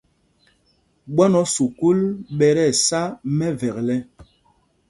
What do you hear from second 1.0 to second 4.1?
Ɓwán o sukûl ɓɛ tí ɛsá mɛvekle.